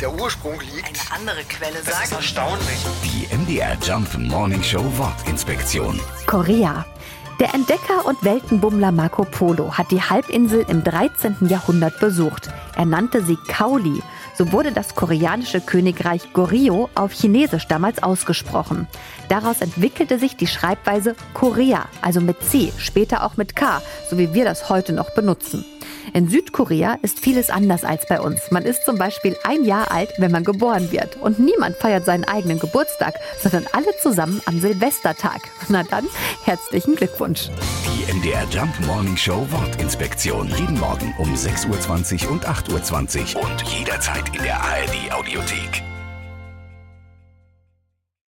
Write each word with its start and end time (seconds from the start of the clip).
der 0.00 0.12
Ursprung 0.12 0.60
liegt. 0.60 0.86
Eine 0.86 1.20
andere 1.20 1.44
Quelle 1.44 1.76
Das 1.84 1.88
ist 1.88 2.10
sagt. 2.10 2.12
erstaunlich. 2.12 2.78
Die 3.04 3.34
MDR 3.34 3.76
Jump 3.82 4.16
Morning 4.18 4.62
Show 4.62 4.84
Wortinspektion. 4.96 6.00
Korea. 6.26 6.84
Der 7.38 7.52
Entdecker 7.54 8.06
und 8.06 8.22
Weltenbummler 8.24 8.92
Marco 8.92 9.24
Polo 9.24 9.72
hat 9.76 9.90
die 9.90 10.00
Halbinsel 10.00 10.64
im 10.68 10.82
13. 10.82 11.36
Jahrhundert 11.48 12.00
besucht. 12.00 12.48
Er 12.76 12.86
nannte 12.86 13.22
sie 13.22 13.36
Kaoli. 13.48 14.02
So 14.34 14.52
wurde 14.52 14.72
das 14.72 14.94
koreanische 14.94 15.60
Königreich 15.60 16.32
Goryeo 16.32 16.88
auf 16.94 17.12
Chinesisch 17.12 17.66
damals 17.68 18.02
ausgesprochen. 18.02 18.86
Daraus 19.28 19.60
entwickelte 19.60 20.18
sich 20.18 20.36
die 20.36 20.46
Schreibweise 20.46 21.14
Korea, 21.34 21.86
also 22.00 22.20
mit 22.20 22.42
C, 22.42 22.72
später 22.78 23.24
auch 23.24 23.36
mit 23.36 23.54
K, 23.54 23.82
so 24.10 24.16
wie 24.18 24.32
wir 24.32 24.44
das 24.44 24.68
heute 24.70 24.92
noch 24.94 25.10
benutzen. 25.10 25.64
In 26.12 26.28
Südkorea 26.28 26.98
ist 27.02 27.20
vieles 27.20 27.50
anders 27.50 27.84
als 27.84 28.06
bei 28.06 28.20
uns. 28.20 28.50
Man 28.50 28.64
ist 28.64 28.84
zum 28.84 28.98
Beispiel 28.98 29.36
ein 29.44 29.64
Jahr 29.64 29.90
alt, 29.90 30.10
wenn 30.18 30.30
man 30.30 30.44
geboren 30.44 30.90
wird. 30.92 31.16
Und 31.16 31.38
niemand 31.38 31.76
feiert 31.76 32.04
seinen 32.04 32.24
eigenen 32.24 32.58
Geburtstag, 32.58 33.14
sondern 33.42 33.66
alle 33.72 33.96
zusammen 34.00 34.40
am 34.46 34.60
Silvestertag. 34.60 35.40
Na 35.68 35.82
dann, 35.82 36.06
herzlichen 36.44 36.94
Glückwunsch. 36.96 37.48
Die 37.86 38.12
MDR 38.12 38.44
Jump 38.50 38.74
Morning 38.86 39.16
Show 39.16 39.46
Wortinspektion. 39.50 40.48
Jeden 40.58 40.78
Morgen 40.78 41.14
um 41.18 41.34
6.20 41.34 42.26
Uhr 42.26 42.32
und 42.32 42.46
8.20 42.46 43.36
Uhr 43.36 43.42
und 43.42 43.62
jederzeit 43.62 44.34
in 44.34 44.42
der 44.42 44.60
ARD 44.60 45.12
Audiothek. 45.12 45.95